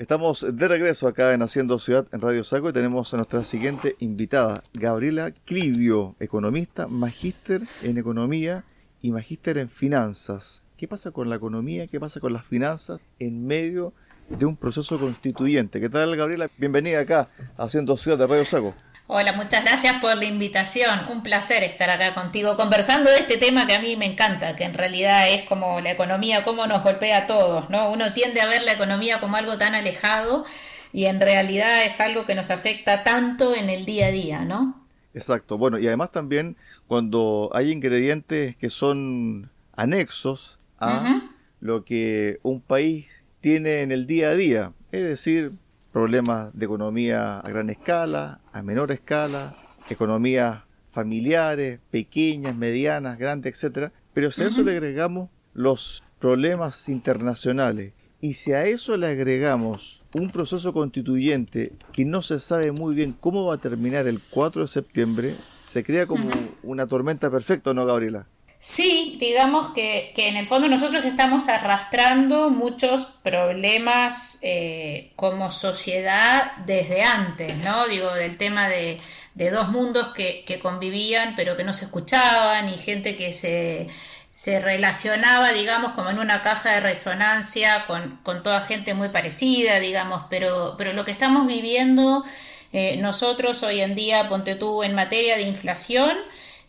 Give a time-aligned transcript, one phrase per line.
[0.00, 3.96] Estamos de regreso acá en Haciendo Ciudad en Radio Saco y tenemos a nuestra siguiente
[3.98, 8.64] invitada, Gabriela Clivio, economista, magíster en economía
[9.02, 10.62] y magíster en finanzas.
[10.78, 11.86] ¿Qué pasa con la economía?
[11.86, 13.92] ¿Qué pasa con las finanzas en medio
[14.30, 15.82] de un proceso constituyente?
[15.82, 16.48] ¿Qué tal, Gabriela?
[16.56, 17.28] Bienvenida acá
[17.58, 18.74] a Haciendo Ciudad de Radio Saco.
[19.12, 21.00] Hola, muchas gracias por la invitación.
[21.10, 24.62] Un placer estar acá contigo conversando de este tema que a mí me encanta, que
[24.62, 27.90] en realidad es como la economía, cómo nos golpea a todos, ¿no?
[27.90, 30.44] Uno tiende a ver la economía como algo tan alejado
[30.92, 34.80] y en realidad es algo que nos afecta tanto en el día a día, ¿no?
[35.12, 35.58] Exacto.
[35.58, 41.22] Bueno, y además también cuando hay ingredientes que son anexos a
[41.58, 43.08] lo que un país
[43.40, 45.50] tiene en el día a día, es decir,
[45.92, 49.54] problemas de economía a gran escala, a menor escala,
[49.88, 53.92] economías familiares, pequeñas, medianas, grandes, etcétera.
[54.12, 60.02] Pero si a eso le agregamos los problemas internacionales y si a eso le agregamos
[60.14, 64.62] un proceso constituyente que no se sabe muy bien cómo va a terminar el 4
[64.62, 65.34] de septiembre,
[65.66, 66.28] se crea como
[66.62, 68.26] una tormenta perfecta, ¿no, Gabriela?
[68.62, 76.52] Sí, digamos que, que, en el fondo nosotros estamos arrastrando muchos problemas eh, como sociedad
[76.66, 77.88] desde antes, ¿no?
[77.88, 78.98] Digo, del tema de,
[79.34, 83.86] de dos mundos que, que, convivían pero que no se escuchaban y gente que se,
[84.28, 89.80] se relacionaba, digamos, como en una caja de resonancia con, con toda gente muy parecida,
[89.80, 92.24] digamos, pero, pero lo que estamos viviendo
[92.72, 96.16] eh, nosotros hoy en día, ponte tú, en materia de inflación,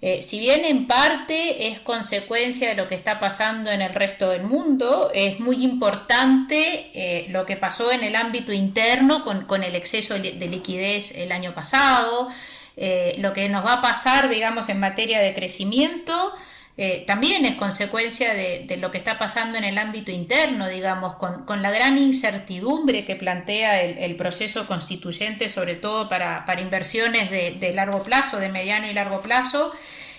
[0.01, 4.29] eh, si bien en parte es consecuencia de lo que está pasando en el resto
[4.31, 9.75] del mundo, es muy importante eh, lo que pasó en el ámbito interno con, el
[9.75, 12.29] exceso de liquidez el año pasado,
[12.77, 16.33] eh, lo que nos va a pasar, digamos, en materia de crecimiento.
[17.05, 21.69] También es consecuencia de, lo que está pasando en el ámbito interno, digamos, con, la
[21.69, 28.39] gran incertidumbre que plantea el, proceso constituyente, sobre todo para, inversiones de, de largo plazo,
[28.39, 29.71] de mediano y largo plazo,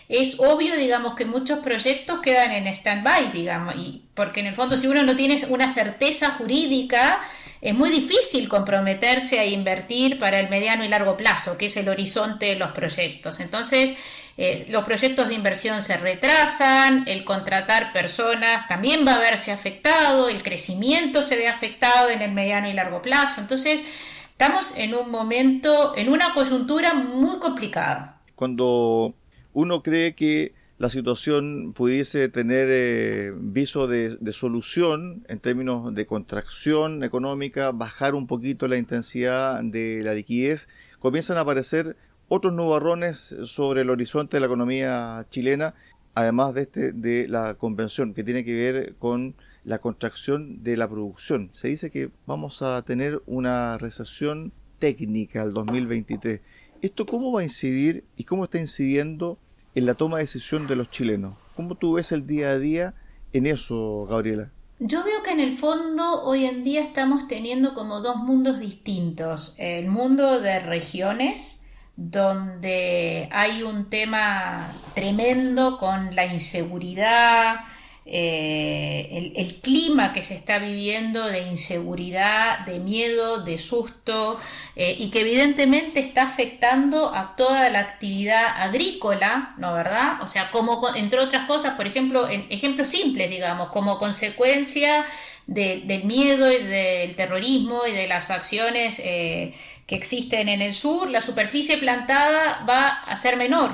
[0.08, 4.76] es obvio, digamos, que muchos proyectos quedan en stand-by, digamos, y porque en el fondo
[4.76, 7.20] si uno no tiene una certeza jurídica,
[7.62, 11.88] es muy difícil comprometerse a invertir para el mediano y largo plazo, que es el
[11.88, 13.38] horizonte de los proyectos.
[13.38, 13.96] Entonces,
[14.36, 20.28] eh, los proyectos de inversión se retrasan, el contratar personas también va a verse afectado,
[20.28, 23.40] el crecimiento se ve afectado en el mediano y largo plazo.
[23.40, 23.84] Entonces,
[24.32, 28.18] estamos en un momento, en una coyuntura muy complicada.
[28.34, 29.14] Cuando
[29.52, 37.04] uno cree que la situación pudiese tener eh, viso de, solución en términos de contracción
[37.04, 40.68] económica, bajar un poquito la intensidad de la liquidez,
[40.98, 41.96] comienzan a aparecer
[42.28, 45.74] otros nubarrones sobre el horizonte de la economía chilena,
[46.14, 50.88] además de este de la convención que tiene que ver con la contracción de la
[50.88, 51.50] producción.
[51.52, 56.40] Se dice que vamos a tener una recesión técnica al 2023.
[56.82, 59.38] ¿Esto cómo va a incidir y cómo está incidiendo
[59.76, 61.36] en la toma de decisión de los chilenos?
[61.54, 62.94] ¿Cómo tú ves el día a día
[63.32, 64.50] en eso, Gabriela?
[64.80, 69.54] Yo veo que en el fondo hoy en día estamos teniendo como dos mundos distintos.
[69.58, 77.60] El mundo de regiones, donde hay un tema tremendo con la inseguridad,
[78.04, 84.40] eh, el, clima que se está viviendo de inseguridad, de miedo, de susto,
[84.74, 90.20] eh, y que evidentemente está afectando a toda la actividad agrícola, ¿no verdad?
[90.22, 95.06] O sea, como entre otras cosas, por ejemplo, en ejemplos simples, digamos, como consecuencia
[95.46, 99.54] del miedo y del terrorismo y de las acciones eh,
[99.86, 103.70] que existen en el sur, la superficie plantada va a ser menor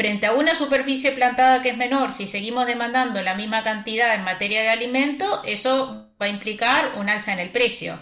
[0.00, 4.24] frente a una superficie plantada que es menor, si seguimos demandando la misma cantidad en
[4.24, 7.98] materia de alimento, eso va a implicar un alza en el precio.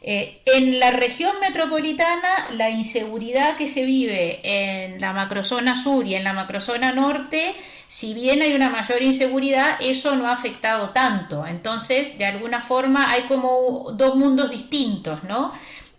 [0.00, 6.14] Eh, en la región metropolitana, la inseguridad que se vive en la macrozona sur y
[6.14, 7.54] en la macrozona norte,
[7.86, 11.46] si bien hay una mayor inseguridad, eso no ha afectado tanto.
[11.46, 15.52] Entonces, de alguna forma, hay como dos mundos distintos, ¿no?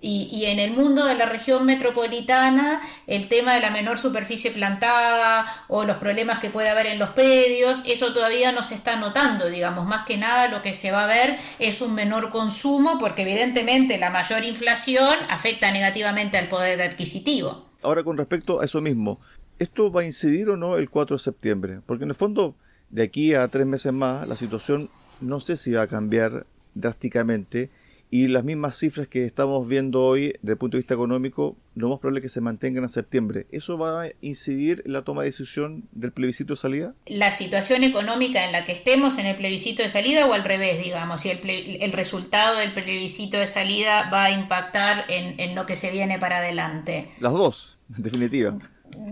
[0.05, 5.45] Y, en el mundo de la región metropolitana, el tema de la menor superficie plantada
[5.69, 9.47] o los problemas que puede haber en los pedios, eso todavía no se está notando,
[9.47, 9.87] digamos.
[9.87, 13.97] Más que nada lo que se va a ver es un menor consumo porque evidentemente
[13.97, 17.69] la mayor inflación afecta negativamente al poder adquisitivo.
[17.81, 19.21] Ahora con respecto a eso mismo,
[19.57, 21.79] ¿esto va a incidir o no el 4 de septiembre?
[21.85, 22.55] Porque en el fondo,
[22.89, 24.89] de aquí a tres meses más, la situación
[25.21, 26.45] no sé si va a cambiar
[26.75, 27.69] drásticamente
[28.13, 31.89] y las mismas cifras que estamos viendo hoy desde el punto de vista económico, lo
[31.89, 33.47] más probable es que se mantengan en septiembre.
[33.51, 36.93] ¿Eso va a incidir en la toma de decisión del plebiscito de salida?
[37.07, 40.77] La situación económica en la que estemos en el plebiscito de salida o al revés,
[40.77, 45.65] digamos, si el, el resultado del plebiscito de salida va a impactar en, en lo
[45.65, 47.09] que se viene para adelante.
[47.19, 48.55] Las dos, en definitiva.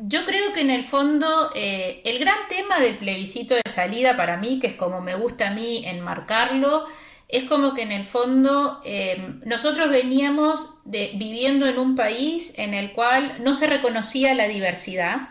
[0.03, 4.37] Yo creo que en el fondo eh, el gran tema del plebiscito de salida para
[4.37, 6.85] mí, que es como me gusta a mí enmarcarlo,
[7.31, 12.91] es como que en el fondo eh, nosotros veníamos viviendo en un país en el
[12.91, 15.29] cual no se reconocía la diversidad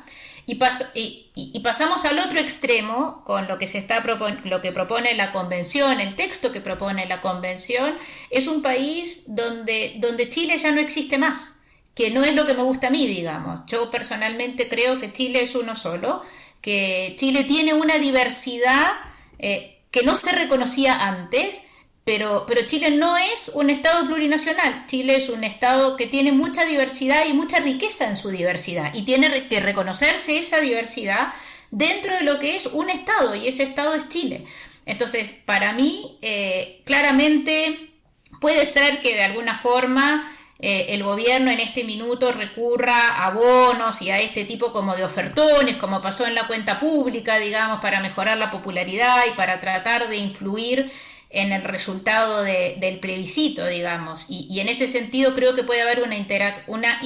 [0.94, 4.02] y, y, pasamos al otro extremo con lo que se está
[4.44, 7.96] lo que propone la convención, el texto que propone la convención
[8.30, 11.62] es un país donde, donde Chile ya no existe más,
[11.94, 13.60] que no es lo que me gusta a mí, digamos.
[13.66, 16.22] Yo personalmente creo que Chile es uno solo,
[16.60, 18.88] que Chile tiene una diversidad
[19.38, 21.60] eh, que no se reconocía antes
[22.04, 24.86] pero, pero Chile no es un Estado plurinacional.
[24.86, 28.94] Chile es un Estado que tiene mucha diversidad y mucha riqueza en su diversidad.
[28.94, 31.32] Y tiene que reconocerse esa diversidad
[31.70, 33.34] dentro de lo que es un Estado.
[33.34, 34.44] Y ese Estado es Chile.
[34.86, 37.90] Entonces, para mí, eh, claramente
[38.40, 44.02] puede ser que de alguna forma eh, el gobierno en este minuto recurra a bonos
[44.02, 48.00] y a este tipo como de ofertones, como pasó en la cuenta pública, digamos, para
[48.00, 50.90] mejorar la popularidad y para tratar de influir
[51.30, 54.26] en el resultado del plebiscito, digamos.
[54.28, 56.16] Y, en ese sentido creo que puede haber una,
[56.66, 57.00] una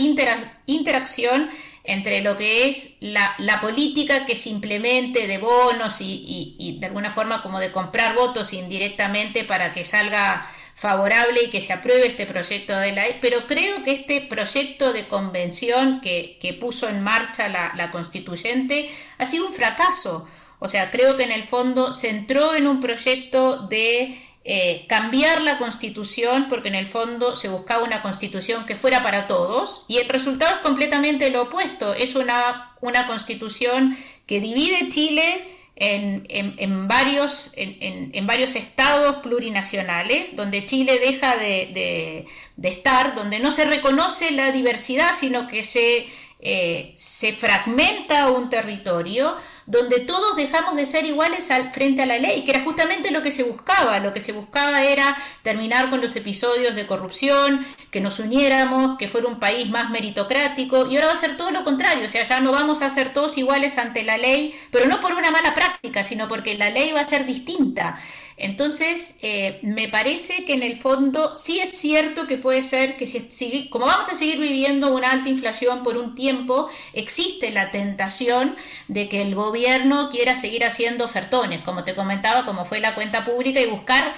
[0.67, 1.50] interacción
[1.85, 7.11] entre lo que es la, política que se implemente de bonos y, y, de alguna
[7.11, 12.26] forma como de comprar votos indirectamente para que salga favorable y que se apruebe este
[12.26, 17.49] proyecto de ley, pero creo que este proyecto de convención que, que puso en marcha
[17.49, 20.26] la, la constituyente ha sido un fracaso
[20.64, 25.43] o sea, creo que en el fondo se entró en un proyecto de eh, cambiar
[25.43, 29.99] la constitución porque en el fondo se buscaba una constitución que fuera para todos y
[29.99, 31.93] el resultado es completamente lo opuesto.
[31.93, 33.94] Es una, una constitución
[34.26, 35.46] que divide Chile
[35.76, 42.26] en, en, varios, en, varios estados plurinacionales, donde Chile deja de,
[42.56, 46.06] de, estar, donde no se reconoce la diversidad, sino que se,
[46.40, 52.19] eh, se fragmenta un territorio donde todos dejamos de ser iguales al, frente a la
[52.19, 53.99] ley, que era justamente lo que se buscaba.
[54.00, 59.08] Lo que se buscaba era terminar con los episodios de corrupción, que nos uniéramos, que
[59.08, 62.25] fuera un país más meritocrático, y ahora va a ser todo lo contrario, o sea,
[62.25, 65.55] ya no vamos a ser todos iguales ante la ley, pero no por una mala
[65.55, 67.99] práctica, sino porque la ley va a ser distinta.
[68.37, 73.07] Entonces, eh, me parece que en el fondo sí es cierto que puede ser que
[73.07, 78.57] si, como vamos a seguir viviendo una alta inflación por un tiempo, existe la tentación
[78.89, 83.25] de que el gobierno quiera seguir haciendo ofertones, como te comentaba, como fue la cuenta
[83.25, 84.15] pública, y buscar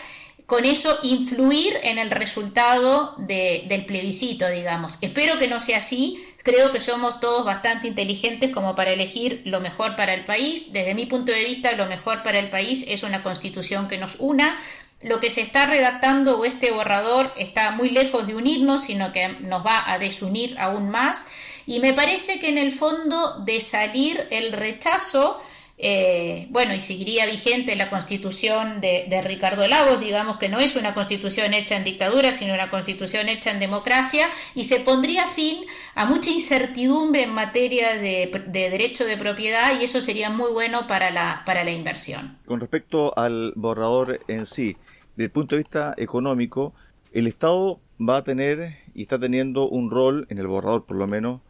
[0.46, 4.98] con eso influir en el resultado del plebiscito, digamos.
[5.00, 9.60] Espero que no sea así, Creo que somos todos bastante inteligentes como para elegir lo
[9.60, 10.72] mejor para el país.
[10.72, 14.14] Desde mi punto de vista, lo mejor para el país es una constitución que nos
[14.20, 14.56] una.
[15.02, 19.26] Lo que se está redactando o este borrador está muy lejos de unirnos, sino que
[19.26, 21.32] nos va a desunir aún más.
[21.66, 25.42] Y me parece que en el fondo de salir el rechazo
[25.78, 30.94] eh, bueno, y seguiría vigente la constitución de, Ricardo Lagos, digamos que no es una
[30.94, 35.64] constitución hecha en dictadura, sino una constitución hecha en democracia, y se pondría fin
[35.94, 41.10] a mucha incertidumbre en materia de, derecho de propiedad, y eso sería muy bueno para
[41.10, 42.38] la, para la inversión.
[42.46, 44.76] Con respecto al borrador en sí,
[45.14, 46.72] desde el punto de vista económico,
[47.12, 51.06] el Estado va a tener y está teniendo un rol, en el borrador por lo
[51.06, 51.40] menos,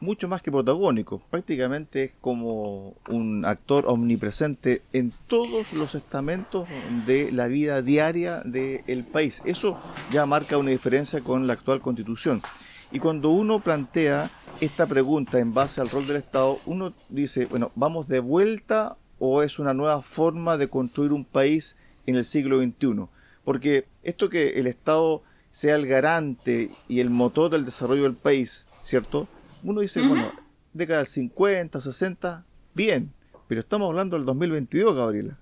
[0.00, 6.68] mucho más que protagónico, prácticamente es como un actor omnipresente en todos los estamentos
[7.06, 9.42] de la vida diaria del país.
[9.44, 9.78] Eso
[10.12, 12.42] ya marca una diferencia con la actual constitución.
[12.90, 17.70] Y cuando uno plantea esta pregunta en base al rol del Estado, uno dice, bueno,
[17.74, 21.76] ¿vamos de vuelta o es una nueva forma de construir un país
[22.06, 23.06] en el siglo XXI?
[23.44, 28.66] Porque esto que el Estado sea el garante y el motor del desarrollo del país,
[28.82, 29.28] ¿cierto?
[29.62, 30.32] Uno dice, bueno,
[30.72, 33.12] década del 50, 60, bien,
[33.48, 35.38] pero estamos hablando del 2022, Gabriela.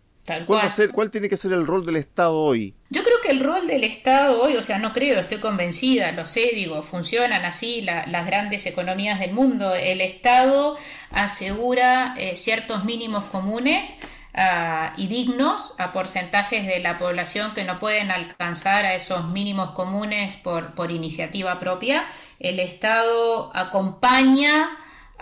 [0.47, 2.75] ¿Cuál, ¿Cuál tiene que ser el rol del Estado hoy?
[2.91, 6.27] Yo creo que el rol del Estado hoy, o sea, no creo, estoy convencida, lo
[6.27, 9.75] sé, digo, funcionan así las grandes economías del mundo.
[9.75, 10.77] El Estado
[11.11, 14.01] asegura eh, ciertos mínimos comunes
[14.37, 19.73] ah, y dignos a porcentajes de la población que no pueden alcanzar a esos mínimos
[19.73, 22.05] comunes por, por iniciativa propia
[22.39, 24.69] el Estado acompaña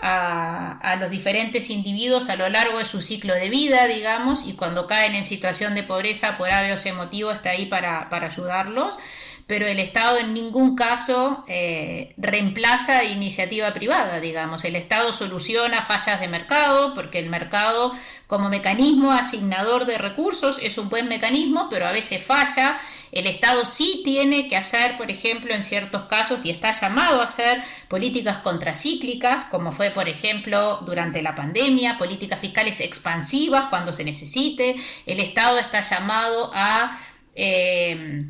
[0.01, 4.87] a, los diferentes individuos a lo largo de su ciclo de vida, digamos, y cuando
[4.87, 8.99] caen en situación de pobreza por habeos emotivos está ahí para, ayudarlos.
[9.47, 14.65] pero el Estado en ningún caso eh, reemplaza iniciativa privada, digamos.
[14.65, 17.93] El Estado soluciona fallas de mercado porque el mercado
[18.27, 22.79] como mecanismo asignador de recursos es un buen mecanismo, pero a veces falla.
[23.15, 27.25] El Estado sí tiene que hacer, por ejemplo, en ciertos casos, y está llamado a
[27.25, 34.05] hacer políticas contracíclicas, como fue, por ejemplo, durante la pandemia, políticas fiscales expansivas cuando se
[34.05, 34.75] necesite.
[35.07, 37.01] El Estado está llamado a...
[37.37, 38.25] Eh,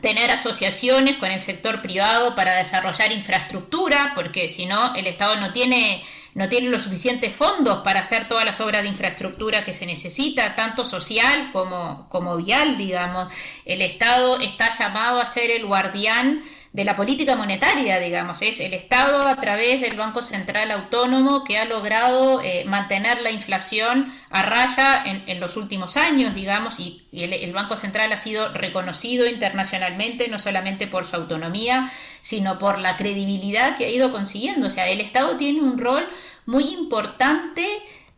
[0.00, 5.52] tener asociaciones con el sector privado para desarrollar infraestructura, porque si no, el Estado no
[5.52, 6.02] tiene,
[6.34, 10.56] no tiene los suficientes fondos para hacer todas las obras de infraestructura que se necesita,
[10.56, 13.32] tanto social como, como vial, digamos.
[13.64, 16.42] El Estado está llamado a ser el guardián
[16.74, 18.42] de la política monetaria, digamos.
[18.42, 23.30] Es el Estado a través del Banco Central Autónomo que ha logrado eh, mantener la
[23.30, 29.28] inflación a raya en, los últimos años, digamos, y, el, Banco Central ha sido reconocido
[29.28, 34.66] internacionalmente no solamente por su autonomía, sino por la credibilidad que ha ido consiguiendo.
[34.66, 36.04] O sea, el Estado tiene un rol
[36.44, 37.64] muy importante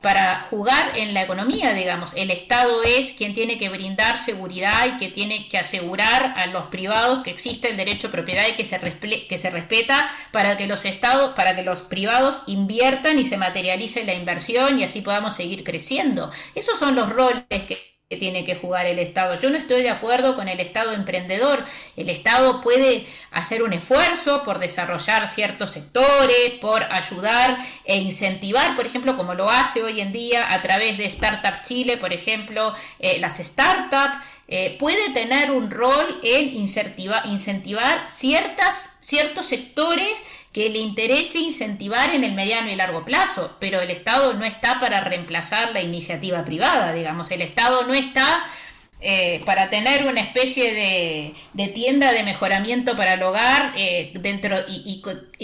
[0.01, 2.15] para jugar en la economía, digamos.
[2.17, 6.65] El Estado es quien tiene que brindar seguridad y que tiene que asegurar a los
[6.65, 8.79] privados que existe el derecho de propiedad y que se,
[9.29, 14.05] que se respeta para que los estados, para que los privados inviertan y se materialice
[14.05, 16.31] la inversión y así podamos seguir creciendo.
[16.55, 19.35] Esos son los roles que que tiene que jugar el Estado.
[19.41, 21.65] Yo no estoy de acuerdo con el Estado emprendedor.
[21.97, 28.87] El Estado puede hacer un esfuerzo por desarrollar ciertos sectores, por ayudar e incentivar, por
[28.87, 33.19] ejemplo, como lo hace hoy en día a través de Startup Chile, por ejemplo, eh,
[33.19, 34.25] las startups.
[34.47, 40.23] Eh, puede tener un rol en incentivar, incentivar ciertas, ciertos sectores
[40.57, 44.81] que le interese incentivar en el mediano y largo plazo, pero el Estado no está
[44.81, 48.43] para reemplazar la iniciativa privada, digamos, el Estado no está
[49.03, 50.73] eh, para tener una especie
[51.53, 55.03] de, tienda de mejoramiento para el hogar eh, dentro y,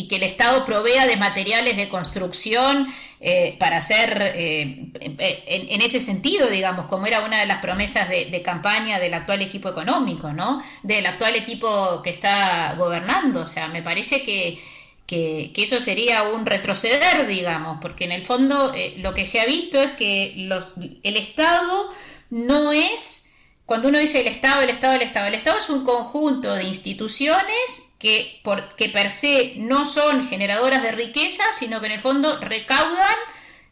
[0.09, 2.89] que el Estado provea de materiales de construcción
[3.21, 8.41] eh, para hacer en, ese sentido, digamos, como era una de las promesas de, de,
[8.41, 10.63] campaña del actual equipo económico, ¿no?
[10.83, 13.43] Del actual equipo que está gobernando.
[13.43, 14.59] O sea, me parece que
[15.07, 19.47] que, eso sería un retroceder, digamos, porque en el fondo eh, lo que se ha
[19.47, 21.91] visto es que los, el Estado
[22.31, 23.35] no es,
[23.67, 26.65] cuando uno dice el Estado, el Estado, el Estado, el Estado es un conjunto de
[26.65, 32.01] instituciones que, por, que per se no son generadoras de riqueza, sino que en el
[32.01, 33.17] fondo recaudan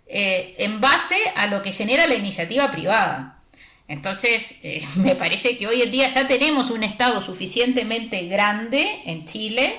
[0.07, 3.41] eh, en base a lo que genera la iniciativa privada.
[3.89, 9.25] Entonces, eh, me parece que hoy en día ya tenemos un Estado suficientemente grande en
[9.25, 9.77] Chile,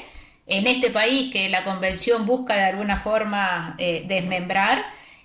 [0.47, 4.83] en este país que la convención busca de alguna forma eh, desmembrar.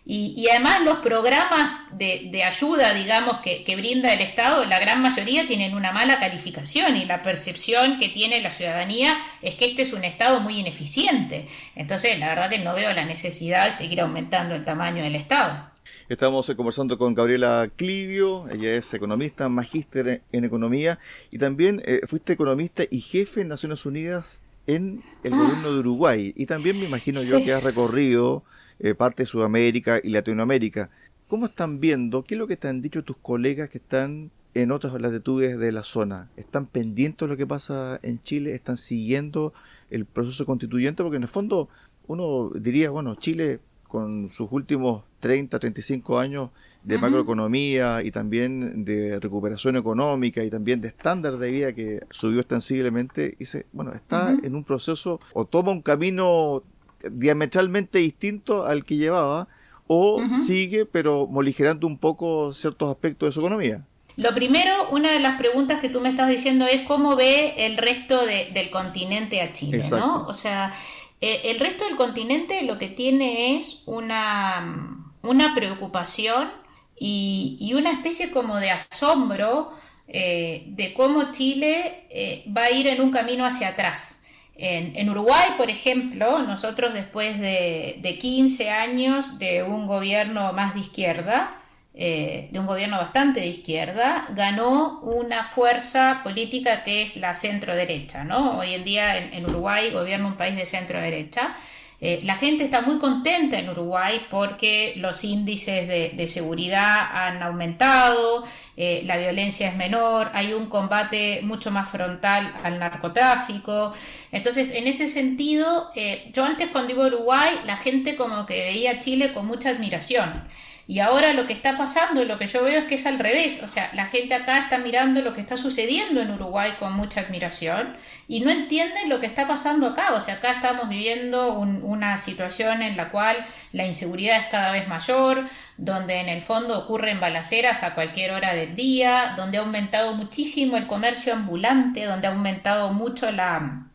[0.08, 5.75] Y, además los programas de, ayuda, digamos, que, brinda el Estado, la gran mayoría tienen
[5.75, 10.04] una mala calificación y la percepción que tiene la ciudadanía es que este es un
[10.04, 11.49] Estado muy ineficiente.
[11.75, 15.70] Entonces, la verdad que no veo la necesidad de seguir aumentando el tamaño del Estado.
[16.08, 21.00] Estamos conversando con Gabriela Clivio, ella es economista, magíster en economía
[21.32, 25.38] y también eh, fuiste economista y jefe en Naciones Unidas en el ah.
[25.38, 26.32] gobierno de Uruguay.
[26.37, 28.44] Y también me imagino yo que has recorrido
[28.78, 30.90] eh, parte de Sudamérica y Latinoamérica.
[31.28, 32.25] ¿Cómo están viendo?
[32.25, 35.73] ¿Qué es lo que te han dicho tus colegas que están en otras latitudes de
[35.73, 36.30] la zona?
[36.37, 38.54] ¿Están pendientes de lo que pasa en Chile?
[38.54, 39.52] ¿Están siguiendo
[39.90, 41.02] el proceso constituyente?
[41.02, 41.68] Porque en el fondo
[42.06, 46.50] uno diría, bueno, Chile con sus últimos 30, 35 años
[46.83, 52.40] de macroeconomía y también de recuperación económica y también de estándar de vida que subió
[52.40, 56.62] ostensiblemente, dice, bueno, está en un proceso o toma un camino
[57.11, 59.49] diametralmente distinto al que llevaba
[59.88, 63.85] o sigue pero moligerando un poco ciertos aspectos de su economía.
[64.16, 67.76] Lo primero, una de las preguntas que tú me estás diciendo es cómo ve el
[67.76, 70.26] resto del continente a Chile, ¿no?
[70.26, 70.73] O sea,
[71.20, 76.50] eh, el resto del continente lo que tiene es una, una preocupación
[76.99, 79.73] y, una especie como de asombro
[80.08, 84.23] eh, de cómo Chile eh, va a ir en un camino hacia atrás.
[84.58, 90.80] En, Uruguay, por ejemplo, nosotros después de, de, 15 años de un gobierno más de
[90.80, 91.61] izquierda,
[91.98, 97.74] eh, de un gobierno bastante de izquierda, ganó una fuerza política que es la centro
[97.74, 98.22] derecha.
[98.22, 98.58] ¿no?
[98.58, 101.56] Hoy en día en, Uruguay gobierna un país de centro derecha.
[102.02, 108.44] Eh, la gente está muy contenta en Uruguay porque los índices de, seguridad han aumentado,
[108.76, 113.94] eh, la violencia es menor, hay un combate mucho más frontal al narcotráfico.
[114.32, 115.90] Entonces, en ese sentido,
[116.30, 119.70] yo antes cuando iba a Uruguay, la gente como que veía a Chile con mucha
[119.70, 120.44] admiración.
[120.88, 123.61] Y ahora lo que está pasando, lo que yo veo es que es al revés.
[123.64, 127.23] O sea, la gente acá está mirando lo que está sucediendo en Uruguay con mucha
[127.23, 127.97] admiración
[128.28, 130.14] y no entienden lo que está pasando acá.
[130.14, 133.37] O sea, acá estamos viviendo una situación en la cual
[133.73, 138.55] la inseguridad es cada vez mayor, donde en el fondo ocurren balaceras a cualquier hora
[138.55, 143.88] del día, donde ha aumentado muchísimo el comercio ambulante, donde ha aumentado mucho la,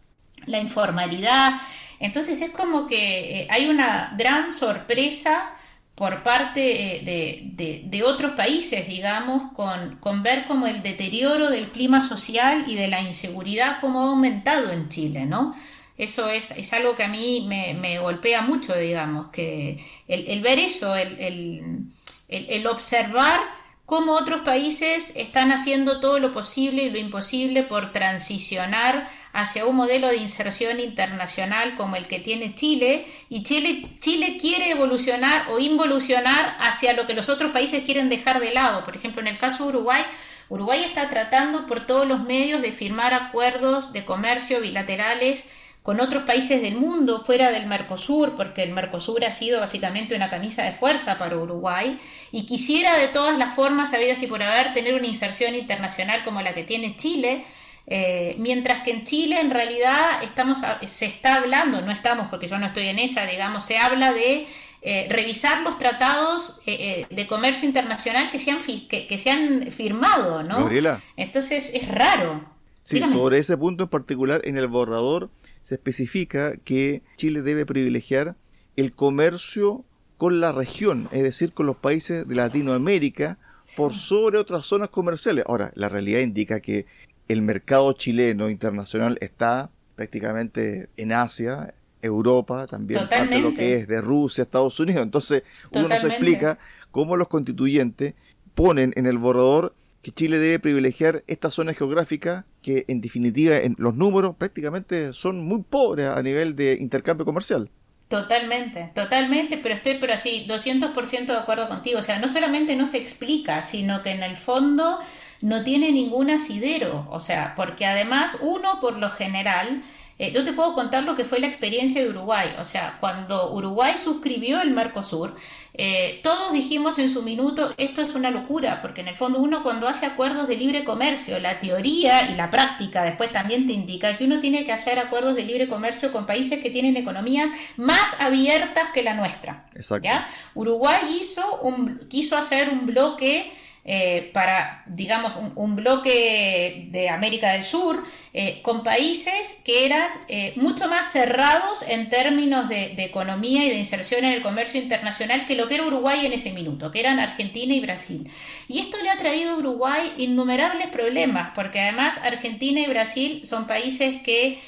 [0.46, 1.54] la informalidad.
[2.02, 5.54] Entonces es como que eh, hay una gran sorpresa
[6.02, 12.02] por parte eh, de, otros países, digamos, con, con, ver como el deterioro del clima
[12.02, 15.56] social y de la inseguridad como ha aumentado en Chile, ¿no?
[16.00, 19.78] Eso es, es algo que a mí me, golpea mucho, digamos, que
[20.08, 23.40] el, ver eso, el, el, el observar
[23.86, 29.76] cómo otros países están haciendo todo lo posible y lo imposible por transicionar hacia un
[29.76, 35.60] modelo de inserción internacional como el que tiene Chile y Chile, Chile quiere evolucionar o
[35.60, 38.84] involucionar hacia lo que los otros países quieren dejar de lado.
[38.84, 40.04] Por ejemplo, en el caso de Uruguay,
[40.50, 45.46] Uruguay está tratando por todos los medios de firmar acuerdos de comercio bilaterales
[45.82, 50.30] con otros países del mundo fuera del Mercosur, porque el Mercosur ha sido básicamente una
[50.30, 52.00] camisa de fuerza para Uruguay,
[52.32, 56.42] y quisiera de todas las formas, habidas y por haber, tener una inserción internacional como
[56.42, 57.46] la que tiene Chile,
[57.88, 62.58] eh, mientras que en Chile en realidad estamos, se está hablando, no estamos porque yo
[62.58, 64.48] no estoy en esa, digamos, se habla de
[64.82, 69.72] eh, revisar los tratados eh, de comercio internacional que se han, que, que se han
[69.72, 70.70] firmado, ¿no?
[71.18, 72.46] Entonces es raro.
[72.84, 75.30] Sí, sobre ese punto en particular, en el borrador
[75.64, 78.36] se especifica que Chile debe privilegiar
[78.76, 79.86] el comercio
[80.18, 83.38] con la región, es decir, con los países de Latinoamérica,
[83.76, 85.46] por sobre otras zonas comerciales.
[85.48, 86.86] Ahora, la realidad indica que
[87.32, 93.88] el mercado chileno internacional está prácticamente en Asia, Europa, también parte de lo que es
[93.88, 95.04] de Rusia, Estados Unidos.
[95.04, 96.58] Entonces, uno se explica
[96.90, 98.16] cómo los constituyentes
[98.56, 103.76] ponen en el borrador que Chile debe privilegiar esta zona geográfica que en definitiva en
[103.78, 107.70] los números prácticamente son muy pobres a nivel de intercambio comercial.
[108.08, 112.00] Totalmente, totalmente, pero estoy pero así 200% de acuerdo contigo.
[112.00, 115.00] O sea, no solamente no se explica, sino que en el fondo
[115.42, 117.08] no tiene ningún asidero.
[117.10, 119.84] O sea, porque además uno por lo general
[120.22, 122.54] eh, yo te puedo contar lo que fue la experiencia de Uruguay.
[122.60, 125.36] O sea, cuando Uruguay suscribió el Mercosur,
[125.74, 129.64] eh, todos dijimos en su minuto, esto es una locura, porque en el fondo uno
[129.64, 134.16] cuando hace acuerdos de libre comercio, la teoría y la práctica después también te indica
[134.16, 138.20] que uno tiene que hacer acuerdos de libre comercio con países que tienen economías más
[138.20, 139.66] abiertas que la nuestra.
[140.04, 140.28] ¿ya?
[140.54, 143.52] Uruguay hizo un, quiso hacer un bloque
[143.84, 150.54] eh, para, digamos, un, bloque de América del Sur eh, con países que eran eh,
[150.56, 155.56] mucho más cerrados en términos de, economía y de inserción en el comercio internacional que
[155.56, 158.30] lo que era Uruguay en ese minuto, que eran Argentina y Brasil.
[158.68, 163.66] Y esto le ha traído a Uruguay innumerables problemas, porque además Argentina y Brasil son
[163.66, 164.60] países que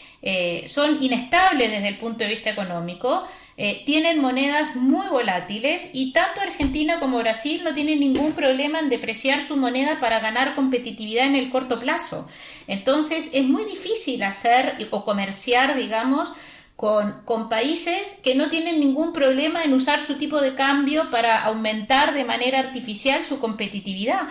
[0.67, 6.41] son inestables desde el punto de vista económico, eh, tienen monedas muy volátiles y tanto
[6.41, 11.35] Argentina como Brasil no tienen ningún problema en depreciar su moneda para ganar competitividad en
[11.35, 12.27] el corto plazo.
[12.67, 16.33] Entonces es muy difícil hacer o comerciar, digamos,
[16.75, 21.43] con, con, países que no tienen ningún problema en usar su tipo de cambio para
[21.43, 24.21] aumentar de manera artificial su competitividad.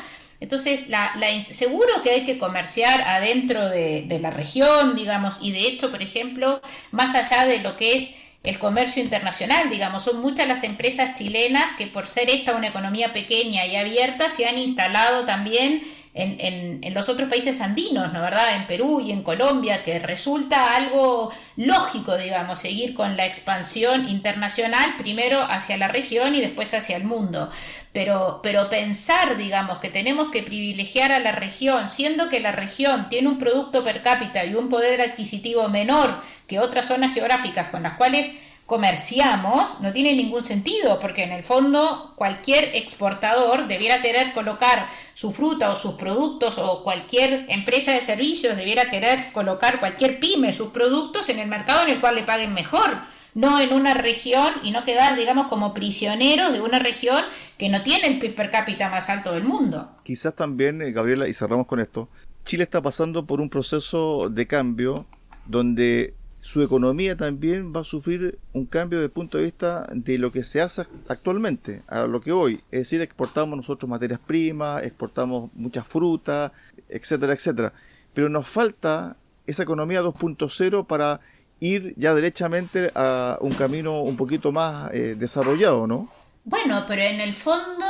[0.40, 5.68] Entonces, la, seguro que hay que comerciar adentro de, de la región, digamos, y de
[5.68, 10.48] hecho, por ejemplo, más allá de lo que es el comercio internacional, digamos, son muchas
[10.48, 15.24] las empresas chilenas que por ser esta una economía pequeña y abierta se han instalado
[15.24, 15.82] también
[16.14, 18.56] en, en, los otros países andinos, ¿no verdad?
[18.56, 24.96] En Perú y en Colombia, que resulta algo lógico, digamos, seguir con la expansión internacional,
[24.98, 27.48] primero hacia la región y después hacia el mundo.
[27.92, 33.08] Pero, pero pensar, digamos, que tenemos que privilegiar a la región, siendo que la región
[33.08, 36.14] tiene un producto per cápita y un poder adquisitivo menor
[36.46, 38.30] que otras zonas geográficas con las cuales
[38.72, 45.30] comerciamos no tiene ningún sentido, porque en el fondo cualquier exportador debiera querer colocar su
[45.30, 50.70] fruta o sus productos o cualquier empresa de servicios debiera querer colocar cualquier pyme sus
[50.70, 52.88] productos en el mercado en el cual le paguen mejor,
[53.34, 57.22] no en una región y no quedar, digamos, como prisioneros de una región
[57.58, 59.90] que no tiene el PIB per cápita más alto del mundo.
[60.02, 62.08] Quizás también, eh, Gabriela, y cerramos con esto,
[62.46, 65.04] Chile está pasando por un proceso de cambio
[65.44, 70.18] donde su economía también va a sufrir un cambio desde el punto de vista de
[70.18, 72.60] lo que se hace actualmente, a lo que hoy.
[72.72, 76.52] Es decir, exportamos nosotros materias primas, exportamos mucha fruta,
[76.88, 77.72] etcétera, etcétera.
[78.12, 81.20] Pero nos falta esa economía 2.0 para
[81.60, 86.08] ir ya derechamente a un camino un poquito más eh, desarrollado, ¿no?
[86.44, 87.86] Bueno, pero en el fondo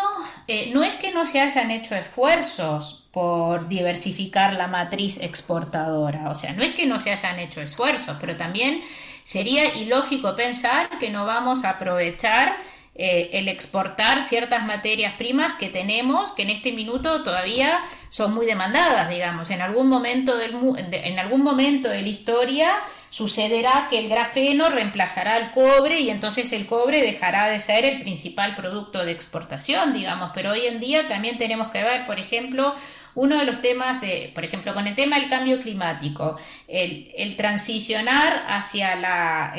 [0.52, 6.34] eh, no es que no se hayan hecho esfuerzos por diversificar la matriz exportadora, o
[6.34, 8.82] sea, no es que no se hayan hecho esfuerzos, pero también
[9.24, 12.58] sería ilógico pensar que no vamos a aprovechar
[12.94, 18.44] eh, el exportar ciertas materias primas que tenemos que en este minuto todavía son muy
[18.44, 19.48] demandadas, digamos.
[19.48, 20.54] En algún momento, del,
[20.92, 22.74] en algún momento de la historia
[23.12, 28.00] sucederá que el grafeno reemplazará al cobre y entonces el cobre dejará de ser el
[28.00, 32.74] principal producto de exportación, digamos, pero hoy en día también tenemos que ver, por ejemplo,
[33.14, 38.44] uno de los temas, de, por ejemplo, con el tema del cambio climático, el, transicionar
[38.48, 39.54] hacia la,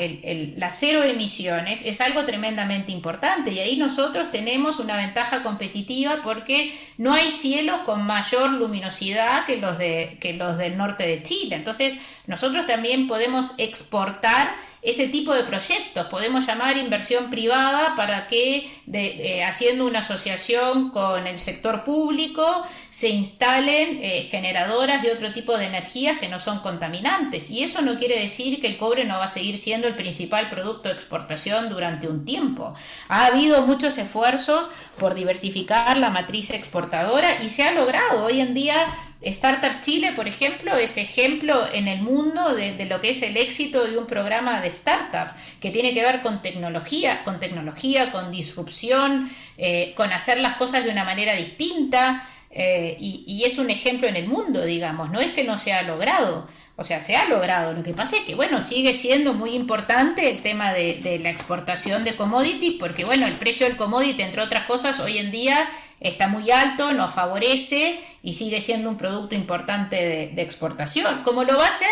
[0.56, 6.74] la cero emisiones es algo tremendamente importante y ahí nosotros tenemos una ventaja competitiva porque
[6.98, 11.56] no hay cielos con mayor luminosidad que los, de, que los del norte de Chile.
[11.56, 16.06] Entonces, nosotros también podemos exportar ese tipo de proyectos.
[16.08, 22.44] Podemos llamar inversión privada para que, de, eh, haciendo una asociación con el sector público,
[22.90, 27.50] se instalen eh, generadoras de otro tipo de energías que no son contaminantes.
[27.50, 30.50] Y eso no quiere decir que el cobre no va a seguir siendo el principal
[30.50, 32.74] producto de exportación durante un tiempo.
[33.08, 34.68] Ha habido muchos esfuerzos
[34.98, 38.26] por diversificar la matriz exportadora y se ha logrado.
[38.26, 38.86] Hoy en día
[39.24, 43.86] Startup Chile, por ejemplo, es ejemplo en el mundo de, lo que es el éxito
[43.86, 49.30] de un programa de startups que tiene que ver con tecnología, con tecnología, con disrupción,
[49.56, 52.26] eh, con hacer las cosas de una manera distinta.
[52.50, 55.82] Eh, y, es un ejemplo en el mundo, digamos, no es que no se ha
[55.82, 57.72] logrado, o sea, se ha logrado.
[57.72, 61.30] Lo que pasa es que, bueno, sigue siendo muy importante el tema de, de la
[61.30, 65.68] exportación de commodities, porque, bueno, el precio del commodity, entre otras cosas, hoy en día
[66.00, 71.56] está muy alto, nos favorece y sigue siendo un producto importante de, exportación, como lo
[71.56, 71.88] va a ser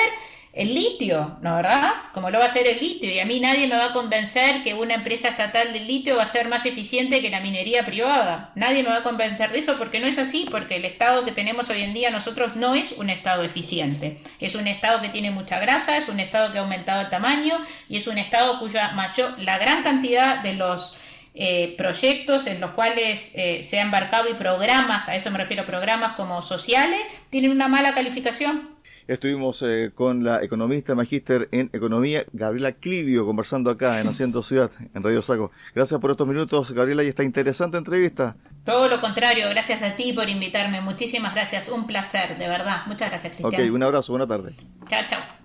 [0.53, 1.93] el litio, ¿no verdad?
[2.12, 3.11] Como lo va a ser el litio.
[3.11, 6.25] Y a mí nadie me va a convencer que una empresa estatal del litio va
[6.25, 8.53] a ser más eficiente que la minería privada.
[8.55, 11.33] Nadie me va a convencer de eso porque no es así, porque el estado que
[11.33, 14.19] tenemos hoy en día nosotros no es un estado eficiente.
[14.41, 17.59] Es un estado que tiene mucha grasa, es un estado que ha aumentado el tamaño
[17.88, 20.99] y es un estado cuya mayor, la gran cantidad de los
[21.35, 25.64] eh, proyectos en los cuales eh, se ha embarcado y programas, a eso me refiero,
[25.64, 28.73] programas como sociales, tienen una mala calificación.
[29.09, 34.71] Estuvimos eh, con la economista magíster en economía, Gabriela Clivio, conversando acá en Haciendo Ciudad,
[34.95, 35.51] en Radio Saco.
[35.75, 38.37] Gracias por estos minutos, Gabriela, y esta interesante entrevista.
[38.64, 40.81] Todo lo contrario, gracias a ti por invitarme.
[40.81, 42.87] Muchísimas gracias, un placer, de verdad.
[42.87, 43.68] Muchas gracias, Cristian.
[43.68, 44.53] Ok, un abrazo, buena tarde.
[44.88, 45.41] Chao, chao.